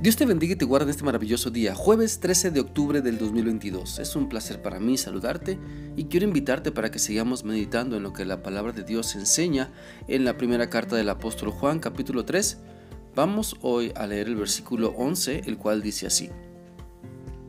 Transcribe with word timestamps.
Dios 0.00 0.14
te 0.14 0.26
bendiga 0.26 0.52
y 0.52 0.56
te 0.56 0.64
guarde 0.64 0.84
en 0.84 0.90
este 0.90 1.02
maravilloso 1.02 1.50
día, 1.50 1.74
jueves 1.74 2.20
13 2.20 2.52
de 2.52 2.60
octubre 2.60 3.00
del 3.00 3.18
2022. 3.18 3.98
Es 3.98 4.14
un 4.14 4.28
placer 4.28 4.62
para 4.62 4.78
mí 4.78 4.96
saludarte 4.96 5.58
y 5.96 6.04
quiero 6.04 6.24
invitarte 6.24 6.70
para 6.70 6.92
que 6.92 7.00
sigamos 7.00 7.42
meditando 7.42 7.96
en 7.96 8.04
lo 8.04 8.12
que 8.12 8.24
la 8.24 8.40
palabra 8.40 8.70
de 8.70 8.84
Dios 8.84 9.16
enseña 9.16 9.72
en 10.06 10.24
la 10.24 10.36
primera 10.36 10.70
carta 10.70 10.94
del 10.94 11.08
apóstol 11.08 11.50
Juan 11.50 11.80
capítulo 11.80 12.24
3. 12.24 12.58
Vamos 13.16 13.56
hoy 13.60 13.90
a 13.96 14.06
leer 14.06 14.28
el 14.28 14.36
versículo 14.36 14.94
11, 14.96 15.42
el 15.46 15.58
cual 15.58 15.82
dice 15.82 16.06
así. 16.06 16.30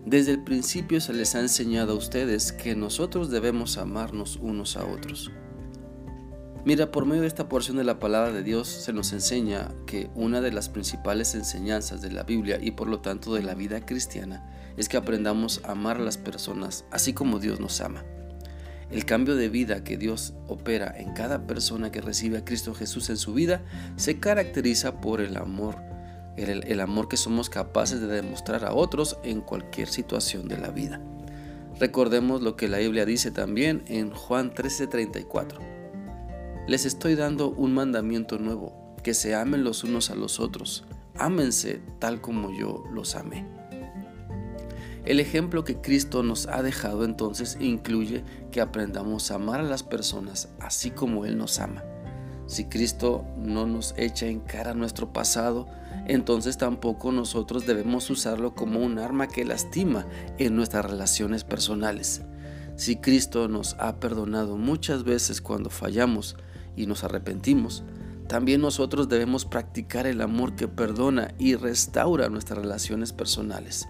Desde 0.08 0.32
el 0.32 0.44
principio 0.44 1.02
se 1.02 1.14
les 1.14 1.36
ha 1.36 1.42
enseñado 1.42 1.94
a 1.94 1.98
ustedes 1.98 2.52
que 2.52 2.76
nosotros 2.76 3.30
debemos 3.30 3.78
amarnos 3.78 4.38
unos 4.42 4.76
a 4.76 4.86
otros. 4.86 5.30
Mira, 6.66 6.92
por 6.92 7.06
medio 7.06 7.22
de 7.22 7.28
esta 7.28 7.48
porción 7.48 7.78
de 7.78 7.86
la 7.86 8.00
palabra 8.00 8.34
de 8.34 8.44
Dios 8.44 8.68
se 8.68 8.92
nos 8.92 9.14
enseña 9.14 9.70
que 9.88 10.10
una 10.14 10.42
de 10.42 10.52
las 10.52 10.68
principales 10.68 11.34
enseñanzas 11.34 12.02
de 12.02 12.12
la 12.12 12.24
Biblia 12.24 12.60
y 12.62 12.72
por 12.72 12.90
lo 12.90 13.00
tanto 13.00 13.34
de 13.34 13.44
la 13.44 13.54
vida 13.56 13.86
cristiana 13.86 14.46
es 14.76 14.90
que 14.90 14.98
aprendamos 14.98 15.62
a 15.64 15.72
amar 15.72 15.98
a 15.98 16.02
las 16.02 16.18
personas 16.18 16.84
así 16.92 17.14
como 17.14 17.40
Dios 17.40 17.62
nos 17.62 17.80
ama. 17.80 18.04
El 18.92 19.06
cambio 19.06 19.38
de 19.38 19.48
vida 19.48 19.86
que 19.86 19.98
Dios 19.98 20.34
opera 20.48 20.94
en 20.98 21.14
cada 21.14 21.48
persona 21.48 21.92
que 21.92 22.02
recibe 22.02 22.40
a 22.40 22.46
Cristo 22.46 22.74
Jesús 22.74 23.10
en 23.10 23.18
su 23.18 23.34
vida 23.34 23.62
se 23.96 24.20
caracteriza 24.20 25.00
por 25.00 25.22
el 25.22 25.38
amor, 25.38 25.78
el, 26.36 26.80
amor 26.82 27.08
que 27.08 27.16
somos 27.16 27.50
capaces 27.50 28.02
de 28.02 28.08
demostrar 28.08 28.66
a 28.66 28.74
otros 28.74 29.18
en 29.24 29.40
cualquier 29.40 29.88
situación 29.88 30.50
de 30.50 30.58
la 30.58 30.72
vida. 30.72 31.00
Recordemos 31.80 32.42
lo 32.42 32.58
que 32.58 32.68
la 32.68 32.80
Biblia 32.80 33.06
dice 33.06 33.32
también 33.32 33.84
en 33.88 34.12
Juan 34.12 34.54
13:34 34.54 35.79
les 36.68 36.86
estoy 36.86 37.16
dando 37.16 37.50
un 37.50 37.74
mandamiento 37.74 38.38
nuevo, 38.38 38.96
que 39.04 39.14
se 39.14 39.36
amen 39.36 39.64
los 39.64 39.84
unos 39.84 40.10
a 40.10 40.16
los 40.16 40.40
otros. 40.40 40.86
Ámense 41.18 41.82
tal 42.00 42.22
como 42.22 42.52
yo 42.52 42.84
los 42.94 43.16
amé. 43.16 43.46
El 45.06 45.20
ejemplo 45.20 45.64
que 45.64 45.82
Cristo 45.82 46.24
nos 46.24 46.48
ha 46.48 46.62
dejado 46.62 47.06
entonces 47.06 47.58
incluye 47.60 48.24
que 48.52 48.62
aprendamos 48.62 49.32
a 49.32 49.36
amar 49.36 49.60
a 49.62 49.64
las 49.64 49.82
personas 49.82 50.50
así 50.60 50.92
como 50.92 51.26
Él 51.26 51.38
nos 51.38 51.60
ama. 51.60 51.84
Si 52.46 52.66
Cristo 52.66 53.26
no 53.38 53.66
nos 53.66 53.94
echa 53.98 54.28
en 54.28 54.40
cara 54.40 54.74
nuestro 54.74 55.14
pasado, 55.14 55.68
entonces 56.08 56.58
tampoco 56.58 57.12
nosotros 57.12 57.66
debemos 57.66 58.10
usarlo 58.10 58.56
como 58.56 58.80
un 58.80 59.00
arma 59.00 59.28
que 59.28 59.46
lastima 59.46 60.06
en 60.38 60.56
nuestras 60.56 60.86
relaciones 60.86 61.44
personales. 61.44 62.24
Si 62.80 62.96
Cristo 62.96 63.50
nos 63.50 63.76
ha 63.78 64.00
perdonado 64.00 64.56
muchas 64.56 65.04
veces 65.04 65.42
cuando 65.42 65.70
fallamos, 65.70 66.38
y 66.78 66.86
nos 66.86 67.04
arrepentimos, 67.04 67.84
también 68.30 68.62
nosotros 68.62 69.10
debemos 69.10 69.44
practicar 69.44 70.08
el 70.08 70.22
amor 70.22 70.56
que 70.56 70.70
perdona 70.70 71.34
y 71.38 71.56
restaura 71.56 72.30
nuestras 72.30 72.60
relaciones 72.60 73.12
personales. 73.12 73.90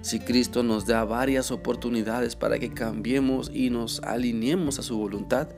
Si 0.00 0.18
Cristo 0.18 0.62
nos 0.62 0.86
da 0.86 1.04
varias 1.04 1.50
oportunidades 1.50 2.34
para 2.34 2.58
que 2.58 2.72
cambiemos 2.72 3.50
y 3.52 3.68
nos 3.68 4.00
alineemos 4.00 4.78
a 4.78 4.82
su 4.82 4.96
voluntad, 4.96 5.50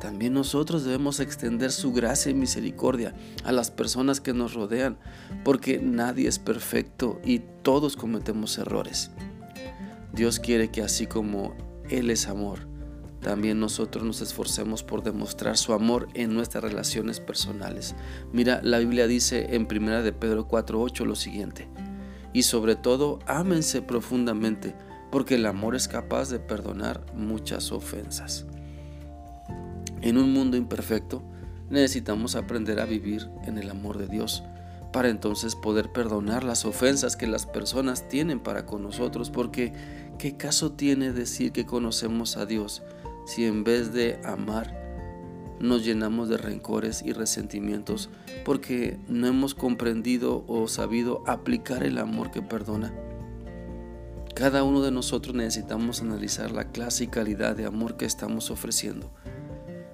también 0.00 0.32
nosotros 0.32 0.82
debemos 0.82 1.20
extender 1.20 1.70
su 1.70 1.92
gracia 1.92 2.32
y 2.32 2.34
misericordia 2.34 3.14
a 3.44 3.52
las 3.52 3.70
personas 3.70 4.20
que 4.20 4.34
nos 4.34 4.54
rodean, 4.54 4.98
porque 5.44 5.78
nadie 5.78 6.26
es 6.26 6.40
perfecto 6.40 7.20
y 7.24 7.42
todos 7.62 7.96
cometemos 7.96 8.58
errores. 8.58 9.12
Dios 10.12 10.40
quiere 10.40 10.72
que 10.72 10.82
así 10.82 11.06
como 11.06 11.67
Él 11.90 12.10
es 12.10 12.28
amor, 12.28 12.68
también 13.20 13.58
nosotros 13.58 14.04
nos 14.04 14.20
esforcemos 14.20 14.84
por 14.84 15.02
demostrar 15.02 15.56
su 15.56 15.72
amor 15.72 16.08
en 16.14 16.34
nuestras 16.34 16.62
relaciones 16.62 17.18
personales. 17.18 17.96
Mira, 18.32 18.60
la 18.62 18.78
Biblia 18.78 19.06
dice 19.06 19.54
en 19.56 19.66
1 19.66 20.02
de 20.02 20.12
Pedro 20.12 20.46
4:8 20.46 21.04
lo 21.04 21.16
siguiente: 21.16 21.68
"Y 22.32 22.44
sobre 22.44 22.76
todo, 22.76 23.18
ámense 23.26 23.82
profundamente, 23.82 24.74
porque 25.10 25.34
el 25.34 25.46
amor 25.46 25.74
es 25.74 25.88
capaz 25.88 26.30
de 26.30 26.38
perdonar 26.38 27.04
muchas 27.14 27.72
ofensas." 27.72 28.46
En 30.00 30.16
un 30.16 30.32
mundo 30.32 30.56
imperfecto, 30.56 31.24
necesitamos 31.70 32.36
aprender 32.36 32.78
a 32.78 32.86
vivir 32.86 33.28
en 33.44 33.58
el 33.58 33.68
amor 33.68 33.98
de 33.98 34.06
Dios 34.06 34.44
para 34.92 35.08
entonces 35.08 35.54
poder 35.54 35.92
perdonar 35.92 36.44
las 36.44 36.64
ofensas 36.64 37.16
que 37.16 37.26
las 37.26 37.46
personas 37.46 38.08
tienen 38.08 38.40
para 38.40 38.66
con 38.66 38.82
nosotros, 38.82 39.30
porque 39.30 39.72
¿qué 40.18 40.36
caso 40.36 40.72
tiene 40.72 41.12
decir 41.12 41.52
que 41.52 41.66
conocemos 41.66 42.36
a 42.36 42.46
Dios 42.46 42.82
si 43.26 43.44
en 43.44 43.64
vez 43.64 43.92
de 43.92 44.20
amar 44.24 44.78
nos 45.60 45.84
llenamos 45.84 46.28
de 46.28 46.38
rencores 46.38 47.02
y 47.04 47.12
resentimientos 47.12 48.10
porque 48.44 48.98
no 49.08 49.26
hemos 49.26 49.54
comprendido 49.54 50.44
o 50.46 50.68
sabido 50.68 51.22
aplicar 51.26 51.82
el 51.82 51.98
amor 51.98 52.30
que 52.30 52.42
perdona. 52.42 52.94
Cada 54.34 54.62
uno 54.62 54.82
de 54.82 54.92
nosotros 54.92 55.34
necesitamos 55.34 56.00
analizar 56.00 56.52
la 56.52 56.70
clase 56.70 57.04
y 57.04 57.08
calidad 57.08 57.56
de 57.56 57.66
amor 57.66 57.96
que 57.96 58.04
estamos 58.04 58.50
ofreciendo. 58.50 59.10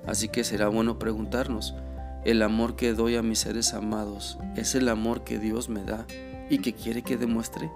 Así 0.07 0.29
que 0.29 0.45
será 0.45 0.69
bueno 0.69 0.99
preguntarnos, 0.99 1.75
¿el 2.25 2.43
amor 2.43 2.77
que 2.77 2.95
doy 2.95 3.17
a 3.17 3.23
mis 3.23 3.41
seres 3.41 3.75
amados 3.75 4.39
es 4.57 4.75
el 4.75 4.89
amor 4.89 5.25
que 5.25 5.39
Dios 5.39 5.69
me 5.69 5.85
da 5.85 6.07
y 6.51 6.59
que 6.59 6.73
quiere 6.73 7.03
que 7.03 7.17
demuestre? 7.17 7.71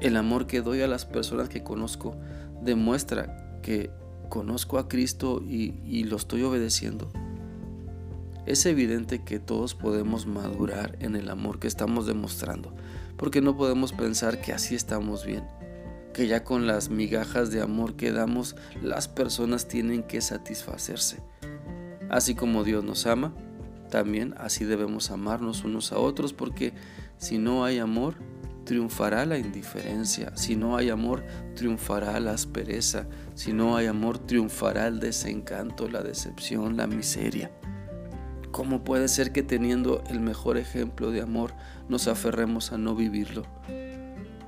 El 0.00 0.16
amor 0.16 0.46
que 0.46 0.60
doy 0.60 0.82
a 0.82 0.88
las 0.88 1.04
personas 1.04 1.48
que 1.48 1.62
conozco 1.62 2.16
demuestra 2.62 3.60
que 3.62 3.90
conozco 4.28 4.78
a 4.78 4.88
Cristo 4.88 5.42
y, 5.42 6.04
lo 6.04 6.16
estoy 6.16 6.42
obedeciendo. 6.42 7.10
Es 8.46 8.64
evidente 8.66 9.24
que 9.24 9.38
todos 9.38 9.74
podemos 9.74 10.26
madurar 10.26 10.96
en 11.00 11.16
el 11.16 11.28
amor 11.28 11.58
que 11.58 11.68
estamos 11.68 12.06
demostrando, 12.06 12.74
porque 13.16 13.40
no 13.40 13.56
podemos 13.56 13.92
pensar 13.92 14.40
que 14.40 14.52
así 14.52 14.74
estamos 14.74 15.26
bien, 15.26 15.44
que 16.14 16.26
ya 16.26 16.44
con 16.44 16.66
las 16.66 16.88
migajas 16.88 17.50
de 17.50 17.60
amor 17.60 17.94
que 17.96 18.12
damos 18.12 18.56
las 18.82 19.08
personas 19.08 19.68
tienen 19.68 20.02
que 20.02 20.20
satisfacerse. 20.20 21.18
Así 22.08 22.34
como 22.34 22.64
Dios 22.64 22.84
nos 22.84 23.06
ama, 23.06 23.32
también 23.90 24.34
así 24.38 24.64
debemos 24.64 25.10
amarnos 25.10 25.64
unos 25.64 25.92
a 25.92 25.98
otros, 25.98 26.32
porque 26.32 26.72
si 27.16 27.38
no 27.38 27.64
hay 27.64 27.78
amor, 27.78 28.16
triunfará 28.64 29.24
la 29.24 29.38
indiferencia, 29.38 30.36
si 30.36 30.54
no 30.54 30.76
hay 30.76 30.90
amor, 30.90 31.24
triunfará 31.54 32.20
la 32.20 32.32
aspereza, 32.32 33.06
si 33.34 33.52
no 33.52 33.76
hay 33.76 33.86
amor, 33.86 34.18
triunfará 34.18 34.86
el 34.88 35.00
desencanto, 35.00 35.88
la 35.88 36.02
decepción, 36.02 36.76
la 36.76 36.86
miseria. 36.86 37.50
¿Cómo 38.50 38.84
puede 38.84 39.08
ser 39.08 39.32
que 39.32 39.42
teniendo 39.42 40.02
el 40.08 40.20
mejor 40.20 40.58
ejemplo 40.58 41.10
de 41.10 41.22
amor 41.22 41.54
nos 41.88 42.08
aferremos 42.08 42.72
a 42.72 42.78
no 42.78 42.94
vivirlo? 42.94 43.44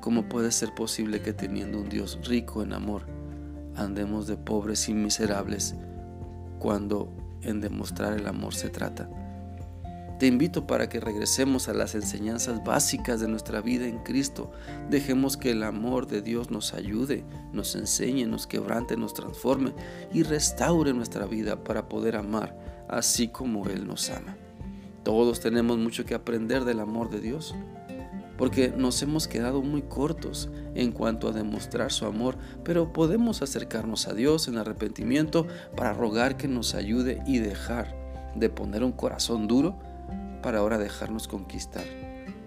¿Cómo 0.00 0.28
puede 0.28 0.52
ser 0.52 0.74
posible 0.74 1.20
que 1.20 1.32
teniendo 1.32 1.78
un 1.78 1.88
Dios 1.88 2.18
rico 2.26 2.62
en 2.62 2.72
amor 2.72 3.06
andemos 3.76 4.26
de 4.26 4.36
pobres 4.36 4.88
y 4.88 4.94
miserables 4.94 5.74
cuando 6.58 7.10
en 7.42 7.60
demostrar 7.60 8.12
el 8.12 8.26
amor 8.26 8.54
se 8.54 8.68
trata? 8.68 9.08
Te 10.18 10.26
invito 10.26 10.66
para 10.66 10.90
que 10.90 11.00
regresemos 11.00 11.68
a 11.68 11.72
las 11.72 11.94
enseñanzas 11.94 12.62
básicas 12.62 13.20
de 13.20 13.28
nuestra 13.28 13.62
vida 13.62 13.86
en 13.86 14.00
Cristo. 14.00 14.52
Dejemos 14.90 15.38
que 15.38 15.52
el 15.52 15.62
amor 15.62 16.06
de 16.06 16.20
Dios 16.20 16.50
nos 16.50 16.74
ayude, 16.74 17.24
nos 17.54 17.74
enseñe, 17.74 18.26
nos 18.26 18.46
quebrante, 18.46 18.98
nos 18.98 19.14
transforme 19.14 19.72
y 20.12 20.22
restaure 20.22 20.92
nuestra 20.92 21.24
vida 21.24 21.64
para 21.64 21.88
poder 21.88 22.16
amar 22.16 22.54
así 22.90 23.28
como 23.28 23.66
Él 23.68 23.86
nos 23.86 24.10
ama. 24.10 24.36
Todos 25.04 25.40
tenemos 25.40 25.78
mucho 25.78 26.04
que 26.04 26.14
aprender 26.14 26.64
del 26.64 26.80
amor 26.80 27.08
de 27.08 27.20
Dios 27.20 27.54
porque 28.40 28.72
nos 28.74 29.02
hemos 29.02 29.28
quedado 29.28 29.60
muy 29.60 29.82
cortos 29.82 30.48
en 30.74 30.92
cuanto 30.92 31.28
a 31.28 31.32
demostrar 31.32 31.92
su 31.92 32.06
amor, 32.06 32.38
pero 32.64 32.90
podemos 32.90 33.42
acercarnos 33.42 34.08
a 34.08 34.14
Dios 34.14 34.48
en 34.48 34.56
arrepentimiento 34.56 35.46
para 35.76 35.92
rogar 35.92 36.38
que 36.38 36.48
nos 36.48 36.74
ayude 36.74 37.22
y 37.26 37.38
dejar 37.38 37.94
de 38.34 38.48
poner 38.48 38.82
un 38.82 38.92
corazón 38.92 39.46
duro 39.46 39.78
para 40.42 40.60
ahora 40.60 40.78
dejarnos 40.78 41.28
conquistar 41.28 41.84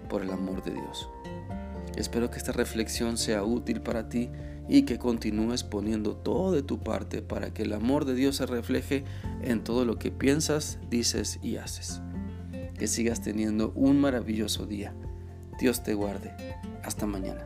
por 0.08 0.22
el 0.22 0.32
amor 0.32 0.64
de 0.64 0.72
Dios. 0.72 1.08
Espero 1.96 2.28
que 2.28 2.38
esta 2.38 2.50
reflexión 2.50 3.16
sea 3.16 3.44
útil 3.44 3.80
para 3.80 4.08
ti 4.08 4.32
y 4.68 4.82
que 4.82 4.98
continúes 4.98 5.62
poniendo 5.62 6.16
todo 6.16 6.50
de 6.50 6.64
tu 6.64 6.80
parte 6.80 7.22
para 7.22 7.54
que 7.54 7.62
el 7.62 7.72
amor 7.72 8.04
de 8.04 8.16
Dios 8.16 8.34
se 8.34 8.46
refleje 8.46 9.04
en 9.42 9.62
todo 9.62 9.84
lo 9.84 9.96
que 9.96 10.10
piensas, 10.10 10.80
dices 10.90 11.38
y 11.40 11.54
haces. 11.54 12.00
Que 12.76 12.88
sigas 12.88 13.20
teniendo 13.20 13.70
un 13.76 14.00
maravilloso 14.00 14.66
día. 14.66 14.92
Dios 15.58 15.82
te 15.82 15.94
guarde. 15.94 16.32
Hasta 16.82 17.06
mañana. 17.06 17.44